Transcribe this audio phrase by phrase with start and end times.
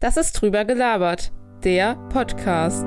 [0.00, 1.32] Das ist drüber gelabert,
[1.62, 2.84] der Podcast.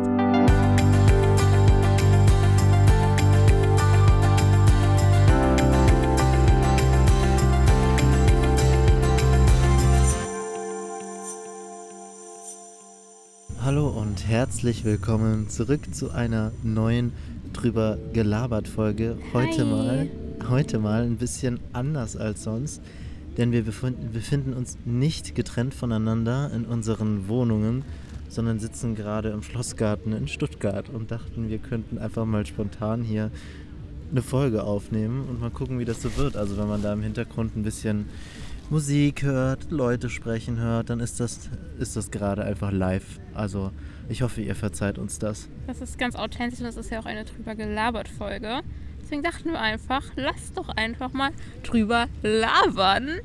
[13.62, 17.14] Hallo und herzlich willkommen zurück zu einer neuen
[17.54, 19.18] drüber gelabert Folge.
[19.34, 19.66] Heute Hi.
[19.66, 20.10] mal,
[20.50, 22.82] heute mal ein bisschen anders als sonst,
[23.38, 27.84] denn wir befinden, uns nicht getrennt voneinander in unseren Wohnungen,
[28.30, 33.32] sondern sitzen gerade im Schlossgarten in Stuttgart und dachten, wir könnten einfach mal spontan hier
[34.12, 36.36] eine Folge aufnehmen und mal gucken, wie das so wird.
[36.36, 38.06] Also wenn man da im Hintergrund ein bisschen
[38.70, 41.50] Musik hört, Leute sprechen hört, dann ist das,
[41.80, 43.20] ist das gerade einfach live.
[43.34, 43.72] Also
[44.10, 45.48] ich hoffe, ihr verzeiht uns das.
[45.68, 48.62] Das ist ganz authentisch und das ist ja auch eine drüber gelabert Folge.
[49.02, 51.32] Deswegen dachten wir einfach, lass doch einfach mal
[51.64, 53.22] drüber labern.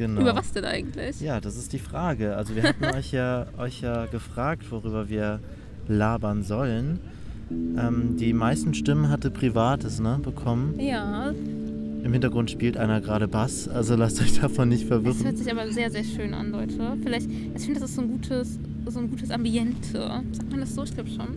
[0.00, 0.22] Genau.
[0.22, 1.20] Über was denn eigentlich?
[1.20, 2.34] Ja, das ist die Frage.
[2.34, 5.40] Also wir hatten euch ja, euch ja gefragt, worüber wir
[5.88, 7.00] labern sollen.
[7.50, 10.80] Ähm, die meisten Stimmen hatte Privates ne, bekommen.
[10.80, 15.22] Ja, Im Hintergrund spielt einer gerade Bass, also lasst euch davon nicht es verwirren.
[15.22, 16.96] hört sich aber sehr, sehr schön an, Leute.
[17.02, 20.22] Vielleicht, ich finde, das ist so ein gutes, so ein gutes Ambiente.
[20.32, 20.82] Sagt man das so?
[20.82, 21.36] Ich glaube schon.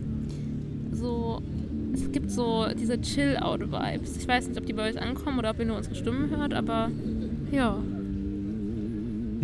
[0.90, 1.42] So,
[1.92, 4.16] es gibt so diese Chill-Out-Vibes.
[4.16, 6.54] Ich weiß nicht, ob die bei euch ankommen oder ob ihr nur unsere Stimmen hört,
[6.54, 6.90] aber
[7.52, 7.76] ja.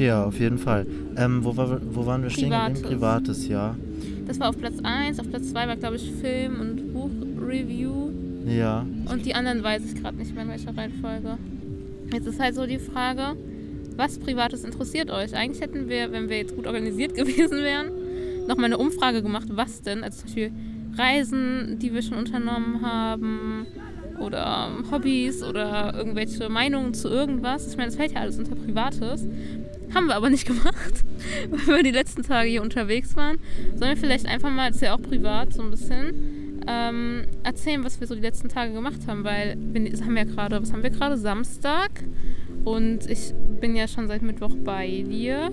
[0.00, 0.86] Ja, auf jeden Fall.
[1.16, 2.80] Ähm, wo, war, wo waren wir stehen geblieben?
[2.82, 3.44] Privates.
[3.44, 3.76] Privates, ja.
[4.26, 8.10] Das war auf Platz 1, auf Platz 2 war, glaube ich, Film- und Buchreview.
[8.46, 8.86] Ja.
[9.12, 11.36] Und die anderen weiß ich gerade nicht mehr in welcher Reihenfolge.
[12.14, 13.36] Jetzt ist halt so die Frage,
[13.96, 15.34] was Privates interessiert euch?
[15.36, 17.90] Eigentlich hätten wir, wenn wir jetzt gut organisiert gewesen wären,
[18.48, 20.02] nochmal eine Umfrage gemacht, was denn?
[20.02, 20.52] Also zum Beispiel
[20.96, 23.66] Reisen, die wir schon unternommen haben
[24.18, 27.68] oder Hobbys oder irgendwelche Meinungen zu irgendwas.
[27.68, 29.26] Ich meine, das fällt ja alles unter Privates.
[29.94, 31.05] Haben wir aber nicht gemacht,
[31.50, 33.38] weil wir die letzten Tage hier unterwegs waren.
[33.77, 37.84] Sollen wir vielleicht einfach mal, das ist ja auch privat so ein bisschen, ähm, erzählen,
[37.84, 40.82] was wir so die letzten Tage gemacht haben, weil wir haben ja gerade, was haben
[40.82, 41.16] wir gerade?
[41.16, 41.91] Samstag
[42.64, 45.50] und ich bin ja schon seit Mittwoch bei dir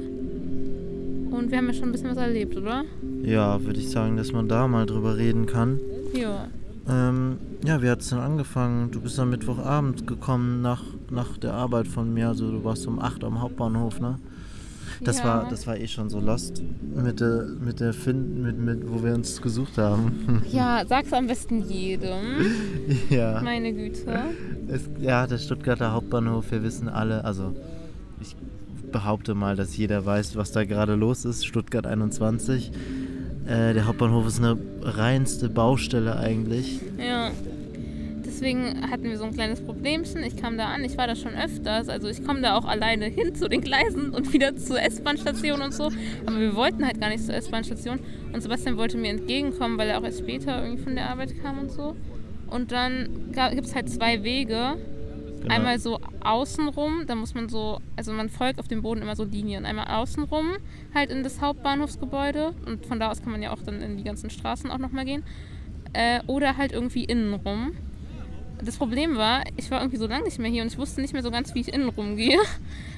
[1.31, 2.83] und wir haben ja schon ein bisschen was erlebt, oder?
[3.23, 5.79] Ja, würde ich sagen, dass man da mal drüber reden kann.
[6.13, 6.47] Ja.
[6.89, 8.91] Ähm, ja, wie hat es denn angefangen?
[8.91, 12.29] Du bist am Mittwochabend gekommen nach, nach der Arbeit von mir.
[12.29, 14.19] Also du warst um 8 am Hauptbahnhof, ne?
[15.01, 15.25] Das, ja.
[15.25, 16.63] war, das war eh schon so lost
[16.95, 20.43] mit der, mit der Fin, mit, mit, wo wir uns gesucht haben.
[20.51, 22.45] Ja, sag's am besten jedem.
[23.09, 23.41] ja.
[23.41, 24.19] Meine Güte.
[24.67, 27.55] Es, ja, der Stuttgarter Hauptbahnhof, wir wissen alle, also
[28.21, 28.35] ich
[28.91, 31.45] behaupte mal, dass jeder weiß, was da gerade los ist.
[31.45, 32.71] Stuttgart 21.
[33.45, 36.81] Äh, der Hauptbahnhof ist eine reinste Baustelle eigentlich.
[36.97, 37.31] Ja.
[38.37, 40.21] Deswegen hatten wir so ein kleines Problemchen.
[40.21, 41.89] Ich kam da an, ich war da schon öfters.
[41.89, 45.73] Also ich komme da auch alleine hin zu den Gleisen und wieder zur S-Bahn-Station und
[45.73, 45.89] so.
[46.27, 47.99] Aber wir wollten halt gar nicht zur S-Bahn-Station.
[48.31, 51.57] Und Sebastian wollte mir entgegenkommen, weil er auch erst später irgendwie von der Arbeit kam
[51.57, 51.95] und so.
[52.51, 54.77] Und dann gibt es halt zwei Wege.
[55.41, 55.55] Genau.
[55.55, 59.23] Einmal so außenrum, da muss man so, also man folgt auf dem Boden immer so
[59.23, 59.65] Linien.
[59.65, 60.57] Einmal außenrum
[60.93, 64.03] halt in das Hauptbahnhofsgebäude und von da aus kann man ja auch dann in die
[64.03, 65.23] ganzen Straßen auch nochmal gehen.
[65.93, 67.71] Äh, oder halt irgendwie innenrum.
[68.63, 71.13] Das Problem war, ich war irgendwie so lange nicht mehr hier und ich wusste nicht
[71.13, 72.39] mehr so ganz, wie ich innenrum gehe.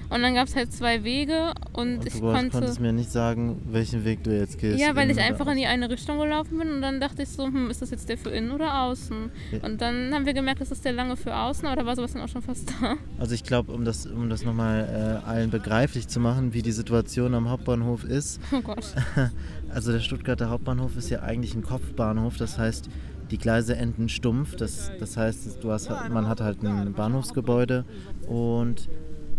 [0.09, 2.50] Und dann gab es halt zwei Wege und, Und ich du konnte.
[2.50, 4.80] konntest mir nicht sagen, welchen Weg du jetzt gehst.
[4.80, 5.58] Ja, weil ich innen einfach in außen.
[5.59, 8.18] die eine Richtung gelaufen bin und dann dachte ich so, hm, ist das jetzt der
[8.18, 9.30] für innen oder außen?
[9.52, 9.59] Ja.
[9.69, 12.14] Und dann haben wir gemerkt, das ist der lange für außen, aber da war sowas
[12.14, 12.96] dann auch schon fast da.
[13.19, 16.72] Also ich glaube, um das, um das nochmal äh, allen begreiflich zu machen, wie die
[16.72, 18.40] Situation am Hauptbahnhof ist.
[18.52, 18.86] Oh Gott.
[19.72, 22.90] Also der Stuttgarter Hauptbahnhof ist ja eigentlich ein Kopfbahnhof, das heißt,
[23.31, 24.56] die Gleise enden stumpf.
[24.56, 27.85] Das, das heißt, du hast, man hat halt ein Bahnhofsgebäude
[28.28, 28.90] und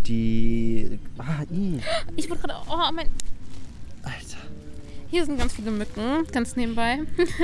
[0.07, 0.99] die...
[1.19, 1.81] Ah, i,
[2.17, 3.09] Ich wurde gerade, oh mein,
[4.03, 4.39] Alter.
[5.11, 7.01] hier sind ganz viele Mücken, ganz nebenbei.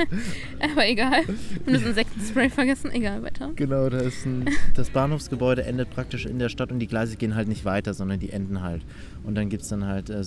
[0.59, 1.21] aber egal.
[1.65, 3.51] Und das Insektenspray vergessen, egal, weiter.
[3.55, 7.35] Genau, da ist ein, das Bahnhofsgebäude endet praktisch in der Stadt und die Gleise gehen
[7.35, 8.81] halt nicht weiter, sondern die enden halt.
[9.23, 10.23] Und dann gibt es dann halt äh,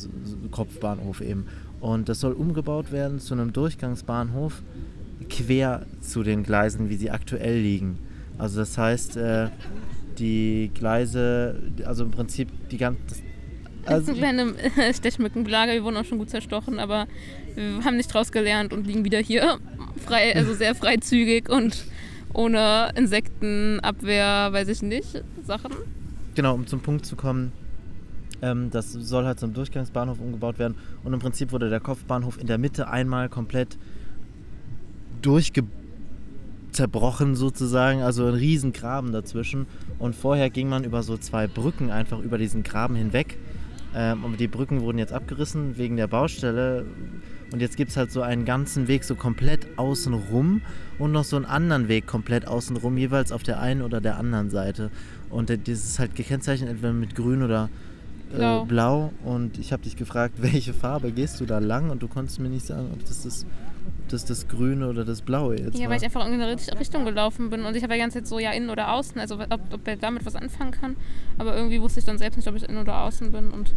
[0.51, 1.47] Kopfbahnhof eben.
[1.81, 4.63] Und das soll umgebaut werden zu einem Durchgangsbahnhof
[5.31, 7.99] quer zu den Gleisen, wie sie aktuell liegen.
[8.39, 9.49] Also das heißt, äh,
[10.19, 13.01] die Gleise, also im Prinzip die ganze...
[13.87, 17.07] Also, ist eine kleine Stechmückenplage, wir wurden auch schon gut zerstochen, aber
[17.55, 19.59] wir haben nicht draus gelernt und liegen wieder hier
[20.05, 21.85] frei, also sehr freizügig und
[22.33, 25.73] ohne Insektenabwehr, weiß ich nicht, Sachen.
[26.35, 27.53] Genau, um zum Punkt zu kommen,
[28.43, 30.77] ähm, das soll halt zum Durchgangsbahnhof umgebaut werden.
[31.05, 33.79] Und im Prinzip wurde der Kopfbahnhof in der Mitte einmal komplett
[35.21, 35.65] durchge
[36.73, 39.67] zerbrochen sozusagen, also ein riesen Graben dazwischen.
[39.99, 43.39] Und vorher ging man über so zwei Brücken einfach über diesen Graben hinweg.
[43.95, 46.87] Ähm, aber die Brücken wurden jetzt abgerissen wegen der Baustelle.
[47.53, 50.63] Und jetzt gibt es halt so einen ganzen Weg so komplett außen rum
[50.99, 54.17] und noch so einen anderen Weg komplett außen rum, jeweils auf der einen oder der
[54.17, 54.91] anderen Seite.
[55.29, 57.69] Und das ist halt gekennzeichnet entweder mit grün oder
[58.33, 58.65] äh, Blau.
[58.65, 59.13] blau.
[59.25, 61.91] Und ich habe dich gefragt, welche Farbe gehst du da lang?
[61.91, 63.45] Und du konntest mir nicht sagen, ob das das,
[64.13, 65.91] das, das grüne oder das blaue jetzt Ja, war.
[65.91, 68.27] weil ich einfach in eine Richt- Richtung gelaufen bin und ich habe die ganze Zeit
[68.27, 70.97] so, ja, innen oder außen, also ob, ob er damit was anfangen kann.
[71.39, 73.73] Aber irgendwie wusste ich dann selbst nicht, ob ich innen oder außen bin und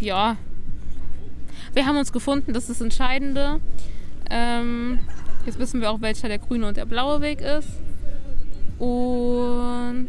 [0.00, 0.36] ja.
[1.72, 3.60] Wir haben uns gefunden, das ist das Entscheidende.
[4.30, 5.00] Ähm,
[5.46, 7.68] jetzt wissen wir auch, welcher der grüne und der blaue Weg ist.
[8.78, 10.08] Und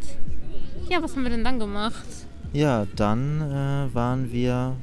[0.88, 2.04] ja, was haben wir denn dann gemacht?
[2.52, 4.74] Ja, dann äh, waren wir.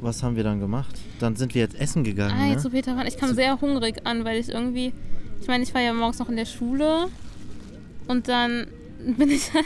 [0.00, 0.94] Was haben wir dann gemacht?
[1.24, 2.34] Dann sind wir jetzt essen gegangen.
[2.38, 2.58] Ah, ne?
[2.58, 3.06] zu Peter Pan.
[3.06, 4.92] Ich kam So- sehr hungrig an, weil ich irgendwie.
[5.40, 7.06] Ich meine, ich war ja morgens noch in der Schule
[8.08, 8.66] und dann
[9.18, 9.64] bin ich halt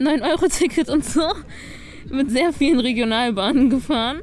[0.00, 1.22] 9-Euro-Ticket und so
[2.10, 4.20] mit sehr vielen Regionalbahnen gefahren.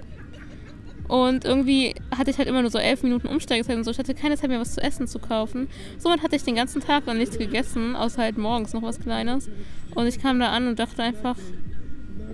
[1.07, 3.91] Und irgendwie hatte ich halt immer nur so elf Minuten Umsteigezeit und so.
[3.91, 5.67] Ich hatte keine Zeit mehr, was zu essen zu kaufen.
[5.99, 9.47] Somit hatte ich den ganzen Tag dann nichts gegessen, außer halt morgens noch was Kleines.
[9.93, 11.35] Und ich kam da an und dachte einfach,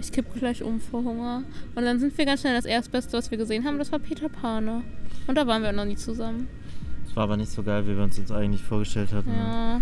[0.01, 1.43] ich kipp gleich um vor Hunger.
[1.75, 4.29] Und dann sind wir ganz schnell das Erstbeste, was wir gesehen haben, das war Peter
[4.29, 4.83] Pane.
[5.27, 6.47] Und da waren wir noch nie zusammen.
[7.05, 9.29] Das war aber nicht so geil, wie wir uns das eigentlich vorgestellt hatten.
[9.29, 9.37] ne?
[9.37, 9.81] Ja.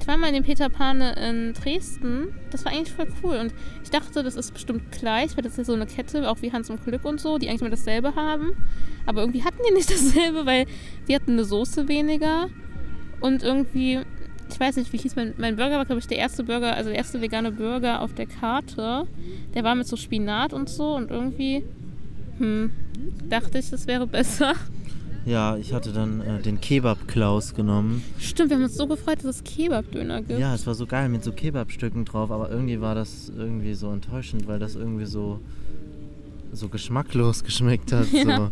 [0.00, 2.28] Ich war mal in den Peter Pane in Dresden.
[2.50, 3.36] Das war eigentlich voll cool.
[3.36, 6.42] Und ich dachte, das ist bestimmt gleich, weil das ist ja so eine Kette, auch
[6.42, 8.52] wie Hans und Glück und so, die eigentlich immer dasselbe haben.
[9.06, 10.66] Aber irgendwie hatten die nicht dasselbe, weil
[11.06, 12.48] die hatten eine Soße weniger.
[13.20, 14.00] Und irgendwie,
[14.50, 16.90] ich weiß nicht, wie hieß mein, mein Burger, war glaube ich der erste Burger, also
[16.90, 19.06] der erste vegane Burger auf der Karte.
[19.54, 21.64] Der war mit so Spinat und so und irgendwie,
[22.38, 22.70] hm,
[23.28, 24.54] dachte ich, das wäre besser.
[25.26, 28.04] Ja, ich hatte dann äh, den Kebab-Klaus genommen.
[28.18, 30.38] Stimmt, wir haben uns so gefreut, dass es Kebab-Döner gibt.
[30.38, 33.90] Ja, es war so geil mit so Kebabstücken drauf, aber irgendwie war das irgendwie so
[33.90, 35.40] enttäuschend, weil das irgendwie so
[36.52, 38.12] so geschmacklos geschmeckt hat.
[38.12, 38.36] Ja.
[38.36, 38.50] So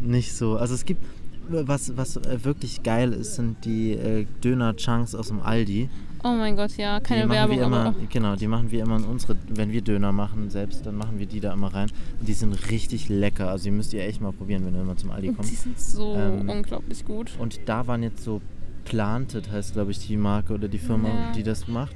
[0.00, 0.56] nicht so.
[0.56, 1.02] Also es gibt
[1.48, 5.88] was was äh, wirklich geil ist, sind die äh, Döner-Chunks aus dem Aldi.
[6.24, 7.94] Oh mein Gott, ja, keine die Werbung, immer, aber.
[8.10, 11.26] genau, die machen wir immer in unsere, wenn wir Döner machen selbst, dann machen wir
[11.26, 11.88] die da immer rein.
[12.18, 13.48] Und die sind richtig lecker.
[13.50, 15.48] Also die müsst ihr echt mal probieren, wenn ihr mal zum Aldi kommt.
[15.50, 17.30] Die sind so Ähm, unglaublich gut.
[17.38, 18.40] Und da waren jetzt so
[18.84, 21.32] Planted, heißt glaube ich die Marke oder die Firma, Ja.
[21.36, 21.94] die das macht.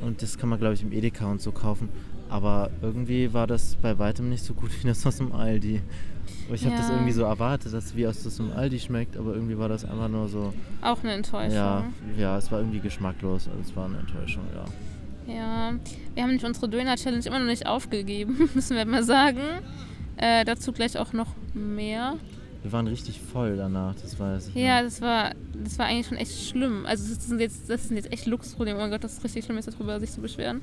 [0.00, 1.88] Und das kann man glaube ich im Edeka und so kaufen.
[2.28, 5.80] Aber irgendwie war das bei weitem nicht so gut wie das aus dem Aldi.
[6.46, 6.94] Aber ich habe das Ja.
[6.94, 10.08] irgendwie so erwartet, dass es wie aus dem Aldi schmeckt, aber irgendwie war das einfach
[10.08, 10.52] nur so,
[10.82, 11.52] Auch eine Enttäuschung.
[11.54, 11.84] ja,
[12.18, 13.48] ja, es war irgendwie geschmacklos.
[13.48, 14.64] Also es war eine Enttäuschung, ja.
[15.34, 15.72] Ja,
[16.14, 19.40] wir haben nicht unsere Döner-Challenge immer noch nicht aufgegeben, müssen wir mal sagen.
[20.16, 22.14] Äh, dazu gleich auch noch mehr.
[22.68, 24.54] Wir waren richtig voll danach, das weiß ich.
[24.54, 24.90] Ja, noch.
[24.90, 25.32] das war,
[25.64, 26.84] das war eigentlich schon echt schlimm.
[26.84, 28.78] Also das sind jetzt, das sind jetzt echt Luxusprobleme.
[28.78, 30.60] Oh mein Gott, das ist richtig schlimm, jetzt darüber sich zu beschweren.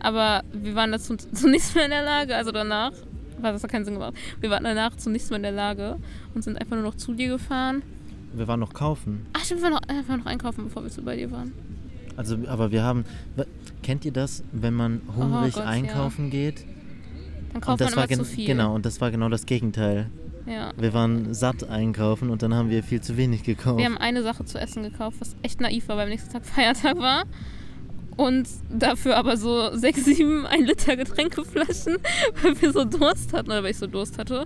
[0.00, 2.34] Aber wir waren dazu zu nichts mehr in der Lage.
[2.36, 2.92] Also danach,
[3.38, 4.14] war das hat keinen Sinn gemacht.
[4.40, 5.98] Wir waren danach zu nichts mehr in der Lage
[6.34, 7.82] und sind einfach nur noch zu dir gefahren.
[8.32, 9.26] Wir waren noch kaufen.
[9.34, 11.30] Ach stimmt, wir waren noch, äh, wir waren noch einkaufen, bevor wir zu bei dir
[11.30, 11.52] waren.
[12.16, 13.04] Also, aber wir haben.
[13.82, 15.64] Kennt ihr das, wenn man hungrig Oh Gott, ja.
[15.64, 16.64] einkaufen geht?
[17.52, 18.46] Dann kauft das man war zu viel.
[18.46, 20.08] Genau, und das war genau das Gegenteil.
[20.46, 20.72] Ja.
[20.76, 23.78] Wir waren satt einkaufen und dann haben wir viel zu wenig gekauft.
[23.78, 26.44] Wir haben eine Sache zu essen gekauft, was echt naiv war, weil am nächsten Tag
[26.44, 27.24] Feiertag war.
[28.16, 31.96] Und dafür aber so sechs, sieben, ein Liter Getränkeflaschen,
[32.42, 34.44] weil wir so Durst hatten oder weil ich so Durst hatte.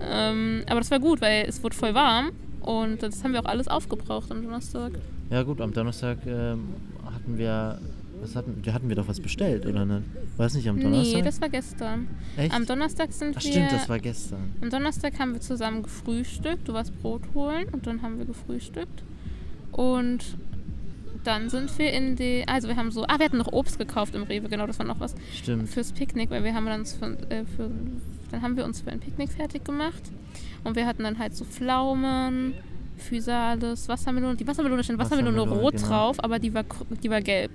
[0.00, 3.48] Ähm, aber das war gut, weil es wurde voll warm und das haben wir auch
[3.48, 4.92] alles aufgebraucht am Donnerstag.
[5.30, 7.78] ja gut, am Donnerstag ähm, hatten wir.
[8.22, 10.02] Was hatten, wir hatten wir doch was bestellt, oder nicht?
[10.36, 11.16] War es nicht am Donnerstag?
[11.16, 12.06] Nee, das war gestern.
[12.36, 12.54] Echt?
[12.54, 13.50] Am Donnerstag sind Ach wir.
[13.50, 14.54] stimmt, das war gestern.
[14.60, 16.68] Am Donnerstag haben wir zusammen gefrühstückt.
[16.68, 19.02] Du warst Brot holen und dann haben wir gefrühstückt.
[19.72, 20.36] Und
[21.24, 22.44] dann sind wir in die.
[22.46, 23.04] Also wir haben so.
[23.08, 25.68] Ah, wir hatten noch Obst gekauft im Rewe, genau, das war noch was Stimmt.
[25.68, 27.70] fürs Picknick, weil wir haben dann für, äh, für,
[28.30, 30.02] dann haben wir uns für ein Picknick fertig gemacht.
[30.62, 32.54] Und wir hatten dann halt so Pflaumen,
[32.98, 34.36] Physalis, Wassermelone.
[34.36, 35.88] Die Wassermelone stand Wassermelone, Wassermelone, rot genau.
[35.88, 36.64] drauf, aber die war,
[37.02, 37.50] die war gelb.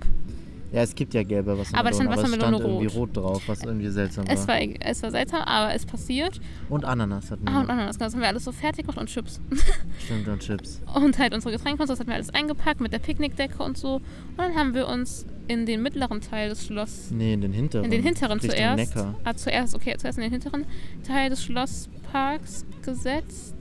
[0.71, 2.95] Ja, es gibt ja gelbe Wassermelone, Aber da stand aber es stand irgendwie rot.
[3.15, 4.33] rot drauf, was irgendwie seltsam war.
[4.33, 6.41] Es war, es war seltsam, aber es passiert.
[6.69, 7.53] Und Ananas hatten wir.
[7.53, 7.69] Ah, und.
[7.69, 9.39] Ananas, genau, das haben wir alles so fertig gemacht und Chips.
[10.05, 10.81] Stimmt, und Chips.
[10.93, 13.77] Und halt unsere Getränke und so, das hatten wir alles eingepackt mit der Picknickdecke und
[13.77, 13.95] so.
[13.95, 14.03] Und
[14.37, 17.85] dann haben wir uns in den mittleren Teil des Schlosses, Nee, in den hinteren.
[17.85, 19.15] in den hinteren Richtung zuerst, Neckar.
[19.23, 20.65] ah, zuerst, okay, zuerst in den hinteren
[21.07, 23.55] Teil des Schlossparks gesetzt.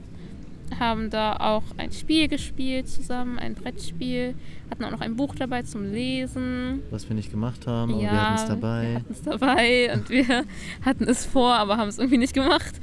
[0.79, 4.35] Haben da auch ein Spiel gespielt zusammen, ein Brettspiel.
[4.69, 6.81] Hatten auch noch ein Buch dabei zum Lesen.
[6.91, 8.95] Was wir nicht gemacht haben, aber wir Ja, hatten es Wir dabei.
[8.95, 10.43] hatten es dabei und wir
[10.85, 12.75] hatten es vor, aber haben es irgendwie nicht gemacht.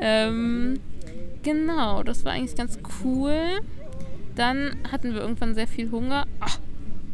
[0.00, 0.80] Ähm,
[1.42, 3.38] genau, das war eigentlich ganz cool.
[4.34, 6.26] Dann hatten wir irgendwann sehr viel Hunger.
[6.40, 6.58] Ach,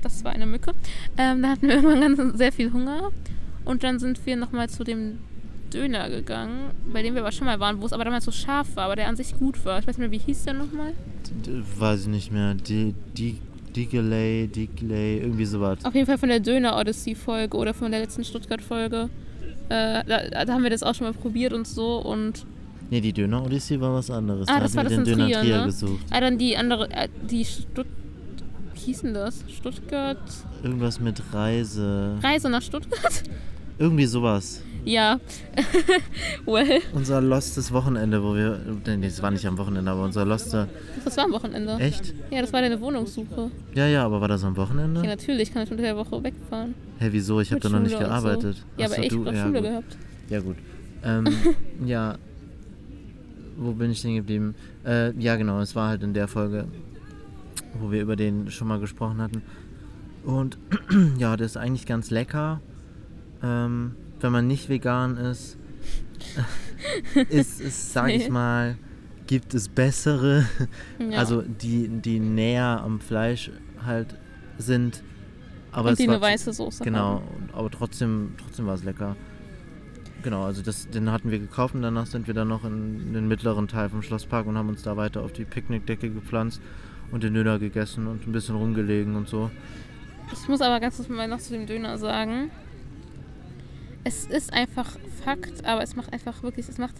[0.02, 0.72] das war eine Mücke.
[1.18, 3.10] Ähm, da hatten wir irgendwann ganz, sehr viel Hunger.
[3.64, 5.18] Und dann sind wir nochmal zu dem
[5.76, 8.74] Döner gegangen, bei dem wir aber schon mal waren, wo es aber damals so scharf
[8.76, 9.78] war, aber der an sich gut war.
[9.78, 10.94] Ich weiß nicht mehr, wie hieß der nochmal?
[11.78, 12.54] Weiß ich nicht mehr.
[12.54, 13.38] Die, die,
[13.76, 15.84] Digelay, Digley, irgendwie sowas.
[15.84, 19.10] Auf jeden Fall von der Döner-Odyssey-Folge oder von der letzten Stuttgart-Folge.
[19.68, 22.46] Äh, da, da haben wir das auch schon mal probiert und so und
[22.88, 24.48] Nee, die Döner Odyssey war was anderes.
[24.48, 25.66] Ah, da das war das den in Döner Trier, Trier ne?
[25.66, 26.04] gesucht.
[26.10, 27.86] Ah, dann die andere, äh, die Stutt...
[28.74, 29.44] Wie hieß denn das?
[29.48, 30.22] Stuttgart?
[30.62, 32.16] Irgendwas mit Reise.
[32.22, 33.24] Reise nach Stuttgart?
[33.78, 34.62] Irgendwie sowas.
[34.86, 35.18] Ja.
[36.46, 38.60] well, Unser lostes Wochenende, wo wir.
[38.86, 40.68] Nee, das war nicht am Wochenende, aber unser loster.
[41.04, 41.76] das war am Wochenende.
[41.78, 42.14] Echt?
[42.30, 43.50] Ja, das war deine Wohnungssuche.
[43.74, 45.00] Ja, ja, aber war das am Wochenende?
[45.02, 46.76] Ja, natürlich kann ich unter der Woche wegfahren.
[47.00, 47.40] Hä, wieso?
[47.40, 48.58] Ich habe da noch nicht gearbeitet.
[48.58, 48.80] So.
[48.80, 49.68] Ja, Ach so, aber ich habe ja, Schule gut.
[49.70, 49.96] gehabt.
[50.30, 50.56] Ja, gut.
[51.02, 51.26] Ähm,
[51.84, 52.16] ja.
[53.56, 54.54] Wo bin ich denn geblieben?
[54.84, 56.66] Äh, ja, genau, es war halt in der Folge,
[57.80, 59.42] wo wir über den schon mal gesprochen hatten.
[60.24, 60.58] Und
[61.18, 62.60] ja, der ist eigentlich ganz lecker.
[63.42, 65.56] Ähm, wenn man nicht vegan ist,
[67.30, 68.30] ist es, sag ich Nee.
[68.30, 68.76] mal,
[69.28, 70.46] gibt es bessere.
[70.98, 71.18] Ja.
[71.18, 73.50] Also die, die näher am Fleisch
[73.84, 74.16] halt
[74.58, 75.02] sind.
[75.70, 77.48] Aber und es die eine weiße Soße Genau, haben.
[77.52, 79.14] aber trotzdem, trotzdem war es lecker.
[80.22, 83.28] Genau, also das, den hatten wir gekauft und danach sind wir dann noch in den
[83.28, 86.60] mittleren Teil vom Schlosspark und haben uns da weiter auf die Picknickdecke gepflanzt
[87.12, 89.50] und den Döner gegessen und ein bisschen rumgelegen und so.
[90.32, 92.50] Ich muss aber ganz kurz mal noch zu dem Döner sagen.
[94.06, 96.94] Es ist einfach Fakt, aber es macht einfach wirklich, es macht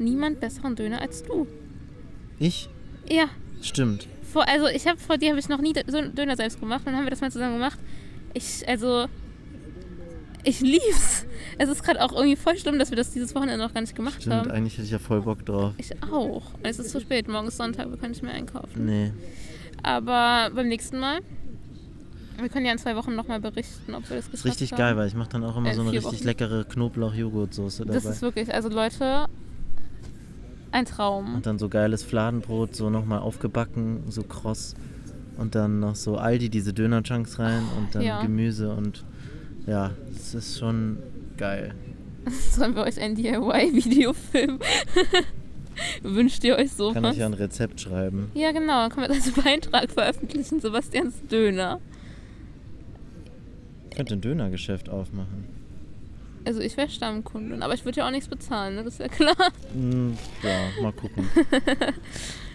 [0.00, 1.46] niemand besseren Döner als du.
[2.40, 2.68] Ich?
[3.08, 3.26] Ja,
[3.62, 4.08] Stimmt.
[4.32, 6.82] vor, also ich habe vor dir habe ich noch nie so einen Döner selbst gemacht,
[6.84, 7.78] dann haben wir das mal zusammen gemacht.
[8.34, 9.06] Ich, also,
[10.42, 11.26] ich lieb's.
[11.58, 13.94] Es ist gerade auch irgendwie voll schlimm, dass wir das dieses Wochenende noch gar nicht
[13.94, 14.50] gemacht Stimmt, haben.
[14.50, 15.74] eigentlich hätte ich ja voll Bock drauf.
[15.76, 16.54] Ich auch.
[16.54, 18.84] Und es ist zu spät, morgen ist Sonntag, wir können nicht mehr einkaufen.
[18.84, 19.12] Nee.
[19.84, 21.20] Aber beim nächsten Mal,
[22.38, 24.78] wir können ja in zwei Wochen nochmal berichten, ob wir das Ist geschafft richtig haben.
[24.78, 26.24] geil, weil ich mache dann auch immer Äh, so eine richtig Wochen.
[26.24, 27.94] leckere Knoblauch-Joghurt-Soße dabei.
[27.94, 29.26] Das ist wirklich, also Leute,
[30.72, 31.34] ein Traum.
[31.36, 34.74] Und dann so geiles Fladenbrot, so nochmal aufgebacken, so kross.
[35.36, 38.22] Und dann noch so Aldi, diese Döner-Chunks rein und dann Ja.
[38.22, 39.04] Gemüse und
[39.66, 40.98] ja, es ist schon
[41.36, 41.74] geil.
[42.52, 44.58] Sollen wir euch ein DIY-Video filmen?
[46.02, 46.94] Wünscht ihr euch sowas?
[46.94, 48.30] Kann ich ja ein Rezept schreiben.
[48.34, 48.80] Ja, genau.
[48.82, 50.60] Dann können wir das als Beitrag veröffentlichen.
[50.60, 51.80] Sebastians Döner.
[53.98, 55.44] Ich könnte ein Dönergeschäft aufmachen.
[56.44, 58.84] Also ich wäre Stammkundin, aber ich würde ja auch nichts bezahlen, ne?
[58.84, 59.34] das ist ja klar.
[59.72, 61.28] Hm, ja, mal gucken.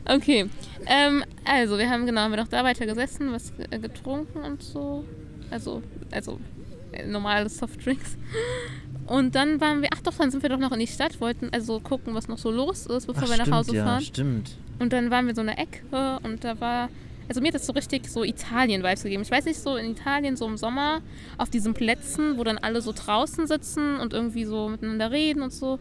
[0.06, 0.50] Okay.
[0.86, 4.62] Ähm, also, wir haben genau, haben wir noch da weiter gesessen, was äh, getrunken und
[4.62, 5.06] so.
[5.50, 5.82] Also,
[6.12, 6.40] also
[6.92, 8.18] äh, normale Softdrinks.
[9.08, 11.50] Und dann waren wir, ach doch, dann sind wir doch noch in die Stadt, wollten
[11.52, 14.02] also gucken, was noch so los ist, bevor Ach, wir nach stimmt, Hause ja, fahren.
[14.02, 14.58] stimmt.
[14.80, 16.90] Und dann waren wir so in der Ecke und da war,
[17.28, 19.22] also mir hat das so richtig so Italien-Vibes gegeben.
[19.24, 21.02] Ich weiß nicht, so in Italien, so im Sommer,
[21.38, 25.54] auf diesen Plätzen, wo dann alle so draußen sitzen und irgendwie so miteinander reden und
[25.54, 25.80] so.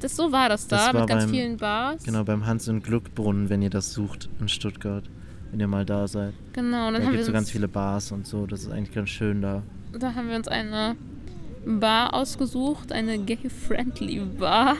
[0.00, 2.02] Das, so war das da, Das war mit ganz beim- vielen Bars.
[2.04, 5.04] Genau, beim Hans und Glückbrunnen, wenn ihr das sucht in Stuttgart.
[5.50, 6.34] Wenn ihr mal da seid.
[6.52, 8.44] Genau, und dann Da gibt es so ganz viele Bars und so.
[8.46, 9.62] Das ist eigentlich ganz schön da.
[9.98, 10.96] da haben wir uns eine
[11.64, 14.76] Bar ausgesucht, eine gay-friendly Bar.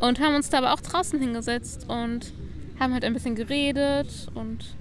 [0.00, 2.32] Und haben uns da aber auch draußen hingesetzt und
[2.80, 4.74] haben halt ein bisschen geredet und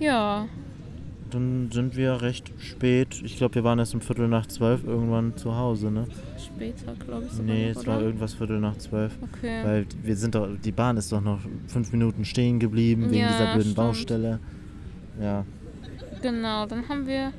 [0.00, 0.46] ja,
[1.30, 3.20] Dann sind wir recht spät.
[3.24, 6.06] Ich glaube, wir waren erst um Viertel nach zwölf irgendwann zu Hause, ne?
[6.38, 7.32] später, glaube ich.
[7.32, 9.16] sogar Nee, noch, es war irgendwas Viertel nach zwölf.
[9.22, 9.64] Okay.
[9.64, 13.28] Weil wir sind doch, die Bahn ist doch noch fünf Minuten stehen geblieben wegen Ja,
[13.28, 13.76] dieser blöden stimmt.
[13.76, 14.40] Baustelle.
[15.20, 15.44] Ja,
[16.22, 17.32] Genau, dann haben wir.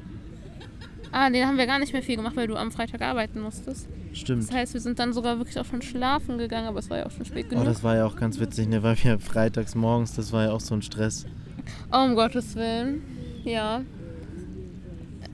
[1.18, 3.88] Ah, dann haben wir gar nicht mehr viel gemacht, weil du am Freitag arbeiten musstest.
[4.12, 4.44] stimmt.
[4.44, 7.06] Das heißt, wir sind dann sogar wirklich auch schon schlafen gegangen, aber es war ja
[7.06, 7.64] auch schon spät Oh, genug.
[7.66, 8.84] das war ja auch ganz witzig, ne?
[8.84, 11.26] Weil wir freitags morgens, das war ja auch so ein Stress.
[11.92, 13.02] Oh, um Gottes Willen.
[13.46, 13.82] Ja.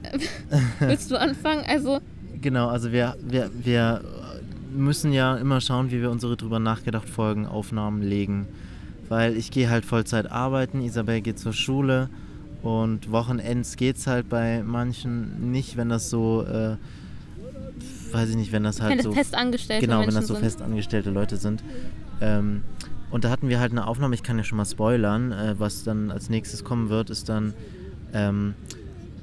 [0.79, 1.63] Willst du anfangen?
[1.67, 1.99] Also,
[2.41, 4.01] Genau, also wir, wir, wir
[4.73, 8.47] müssen ja immer schauen, wie wir unsere drüber nachgedacht Folgen Aufnahmen legen.
[9.09, 12.09] Weil ich gehe halt Vollzeit arbeiten, Isabel geht zur Schule
[12.61, 16.75] und Wochenends geht's halt bei manchen nicht, wenn das so, äh,
[18.11, 20.43] weiß ich nicht, wenn das halt keine so festangestellte Genau, wenn das so sind.
[20.43, 21.63] festangestellte Leute sind.
[22.21, 22.61] Ähm,
[23.09, 25.83] und da hatten wir halt eine Aufnahme, ich kann ja schon mal spoilern, äh, was
[25.83, 27.53] dann als nächstes kommen wird, ist dann
[28.13, 28.53] ähm,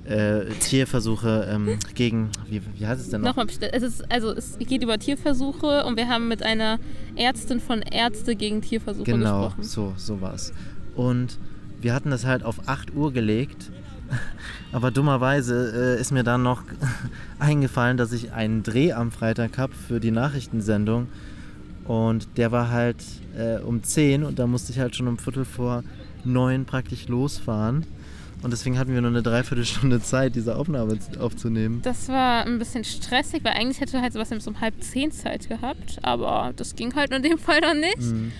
[0.04, 3.28] äh, Tierversuche ähm, gegen, wie, wie heißt es denn noch?
[3.30, 3.73] Nochmal bestellt.
[3.75, 6.78] Es ist, also es geht über Tierversuche und wir haben mit einer
[7.14, 9.62] Ärztin von Ärzte gegen Tierversuche Genau, gesprochen.
[9.62, 10.52] so, so war's.
[10.97, 11.38] Und
[11.80, 13.70] wir hatten das halt auf 8 Uhr gelegt.
[14.73, 16.62] Aber dummerweise äh, ist mir dann noch
[17.38, 21.08] eingefallen, dass ich einen Dreh am Freitag habe für die Nachrichtensendung.
[21.85, 23.02] Und der war halt
[23.37, 25.85] äh, um 10 und da musste ich halt schon um Viertel vor
[26.25, 27.87] neun praktisch losfahren.
[28.42, 31.80] Und deswegen hatten wir nur eine Dreiviertelstunde Zeit, diese Aufnahme aufzunehmen.
[31.82, 35.99] Das war ein bisschen stressig, weil eigentlich hätte halt bis um halb zehn Zeit gehabt,
[36.02, 37.99] aber das ging halt in dem Fall dann nicht.
[37.99, 38.32] Mhm.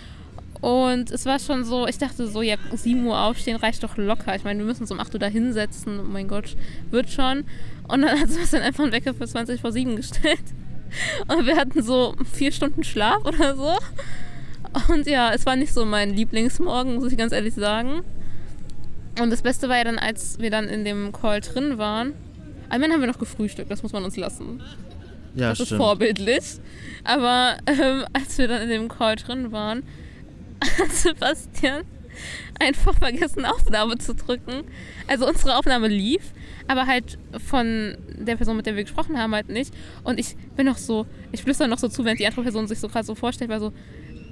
[0.61, 4.35] Und es war schon so, ich dachte so, ja, 7 Uhr aufstehen reicht doch locker.
[4.35, 6.01] Ich meine, wir müssen uns um 8 Uhr da hinsetzen.
[6.01, 6.57] Oh mein Gott,
[6.91, 7.45] wird schon.
[7.87, 10.43] Und dann hat Sebastian einfach einen Wecker für 20 vor 7 gestellt.
[11.29, 13.77] Und wir hatten so vier Stunden Schlaf oder so.
[14.93, 18.03] Und ja, es war nicht so mein Lieblingsmorgen, muss ich ganz ehrlich sagen.
[19.21, 22.13] Und das Beste war ja dann, als wir dann in dem Call drin waren.
[22.69, 24.61] Einmal haben wir noch gefrühstückt, das muss man uns lassen.
[25.35, 25.81] Ja, Das ist stimmt.
[25.81, 26.45] vorbildlich.
[27.05, 29.83] Aber ähm, als wir dann in dem Call drin waren,
[30.91, 31.85] Sebastian
[32.59, 34.65] einfach vergessen, Aufnahme zu drücken.
[35.07, 36.33] Also unsere Aufnahme lief,
[36.67, 39.73] aber halt von der Person, mit der wir gesprochen haben, halt nicht.
[40.05, 42.81] Und ich bin noch so, ich flüstere noch so zu, während die andere Person sich
[42.81, 43.73] so gerade so vorstellt, weil so,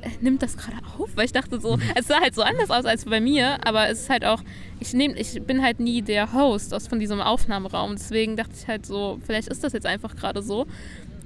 [0.02, 1.10] äh, nimmt das gerade auf?
[1.16, 4.02] Weil ich dachte so, es sah halt so anders aus als bei mir, aber es
[4.02, 4.42] ist halt auch,
[4.80, 7.92] ich nehme, ich bin halt nie der Host aus von diesem Aufnahmeraum.
[7.92, 10.66] Deswegen dachte ich halt so, vielleicht ist das jetzt einfach gerade so.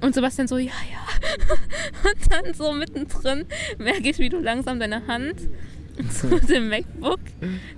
[0.01, 1.55] Und Sebastian so, ja, ja.
[2.09, 3.45] Und dann so mittendrin
[3.77, 5.41] merke ich, wie du langsam deine Hand
[6.09, 7.19] zu dem MacBook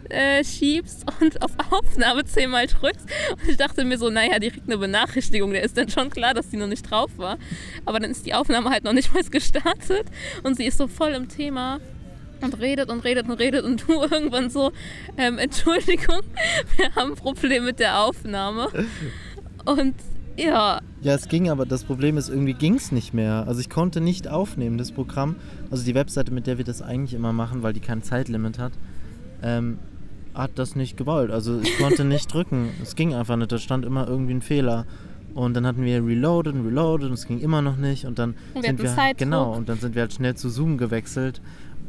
[0.10, 3.08] äh, schiebst und auf Aufnahme zehnmal drückst.
[3.32, 5.52] Und ich dachte mir so, naja, die kriegt eine Benachrichtigung.
[5.52, 7.38] Der ist dann schon klar, dass die noch nicht drauf war.
[7.86, 10.06] Aber dann ist die Aufnahme halt noch nicht mal gestartet.
[10.44, 11.80] Und sie ist so voll im Thema
[12.42, 14.72] und redet und redet und redet und du irgendwann so,
[15.18, 16.22] ähm, Entschuldigung,
[16.78, 18.70] wir haben ein Problem mit der Aufnahme.
[19.66, 19.96] Und
[20.38, 23.46] ja, Ja, es ging, aber das Problem ist, irgendwie ging es nicht mehr.
[23.48, 25.36] Also ich konnte nicht aufnehmen, das Programm,
[25.70, 28.74] also die Webseite, mit der wir das eigentlich immer machen, weil die kein Zeitlimit hat,
[29.42, 29.78] ähm,
[30.34, 31.32] hat das nicht gewollt.
[31.32, 32.70] Also ich konnte nicht drücken.
[32.82, 33.52] Es ging einfach nicht.
[33.52, 34.86] Da stand immer irgendwie ein Fehler.
[35.36, 38.06] Und dann hatten wir reloaded und reloaded und es ging immer noch nicht.
[38.06, 39.18] Und dann wir sind wir Zeitdruck.
[39.18, 41.42] genau und dann sind wir halt schnell zu Zoom gewechselt.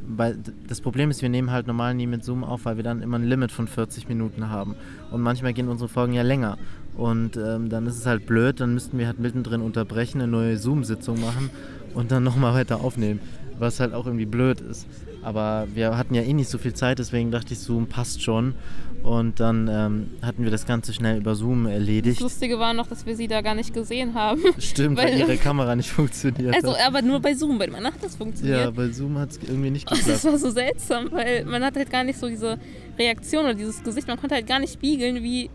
[0.06, 3.00] Weil das Problem ist, wir nehmen halt normal nie mit Zoom auf, weil wir dann
[3.00, 4.74] immer ein Limit von 40 Minuten haben.
[5.10, 6.58] Und manchmal gehen unsere Folgen ja länger.
[6.96, 10.56] Und ähm, dann ist es halt blöd, dann müssten wir halt mittendrin unterbrechen, eine neue
[10.58, 11.50] Zoom-Sitzung machen
[11.94, 13.20] und dann nochmal weiter aufnehmen.
[13.58, 14.86] Was halt auch irgendwie blöd ist.
[15.22, 18.54] Aber wir hatten ja eh nicht so viel Zeit, deswegen dachte ich, Zoom passt schon.
[19.02, 22.20] Und dann ähm, hatten wir das Ganze schnell über Zoom das erledigt.
[22.20, 24.40] Lustige war noch, dass wir sie da gar nicht gesehen haben.
[24.58, 26.86] Stimmt, weil weil- ihre Kamera nicht funktioniert Also, hat.
[26.86, 28.58] aber nur bei Zoom, bei meiner hat das funktioniert.
[28.60, 30.24] Ja, bei Zoom hat es irgendwie nicht Und das geklappt.
[30.24, 32.58] war so seltsam, weil man hat halt gar nicht so diese
[32.98, 34.08] Reaktion oder dieses Gesicht.
[34.08, 35.48] Man konnte halt gar nicht spiegeln, wie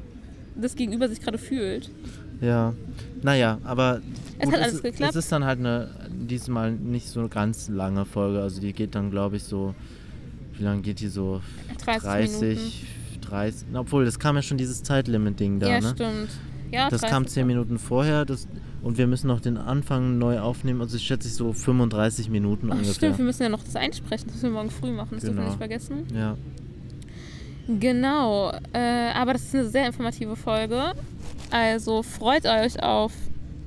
[0.59, 1.89] das Gegenüber sich gerade fühlt.
[2.41, 2.73] Ja,
[3.21, 3.99] naja, aber
[4.37, 5.11] Es gut, hat alles es, geklappt.
[5.15, 8.41] Es ist dann halt eine, diesmal nicht so eine ganz lange Folge.
[8.41, 9.75] Also die geht dann, glaube ich, so,
[10.57, 11.41] wie lange geht die so?
[11.83, 12.69] 30, 30, Minuten.
[13.29, 15.89] 30, na, obwohl, das kam ja schon dieses Zeitlimit-Ding da, ja, ne?
[15.93, 16.29] stimmt.
[16.71, 17.77] Ja, Das 30 kam 10 Minuten.
[17.79, 18.47] Vorher das,
[18.83, 20.81] und wir müssen noch den Anfang neu aufnehmen.
[20.81, 22.93] Also ich schätze so 35 Minuten Ach, ungefähr.
[22.93, 24.27] stimmt, wir müssen ja noch das einsprechen.
[24.27, 25.09] Das müssen wir morgen früh machen.
[25.15, 25.49] Das dürfen wir Genau.
[25.49, 26.03] nicht vergessen.
[26.15, 26.37] Ja,
[27.79, 28.51] Genau.
[28.73, 30.93] Äh, aber das ist eine sehr informative Folge.
[31.51, 33.13] Also freut euch auf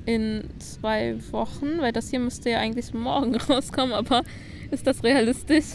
[0.05, 4.23] in zwei Wochen, weil das hier müsste ja eigentlich morgen rauskommen, aber
[4.71, 5.65] ist das realistisch?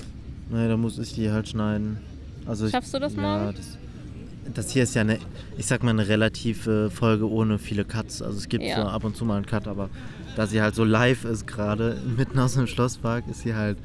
[0.51, 1.99] naja, da muss ich die halt schneiden.
[2.47, 3.55] Also ich, Schaffst du das ja, morgen?
[3.57, 3.79] Das,
[4.55, 5.19] das hier ist ja eine,
[5.59, 8.23] ich sag mal, eine relative Folge ohne viele Cuts.
[8.23, 8.77] Also es gibt Ja.
[8.77, 9.91] so ab und zu mal einen Cut, aber
[10.37, 13.77] da sie halt so live ist gerade, mitten aus dem Schlosspark, ist sie halt,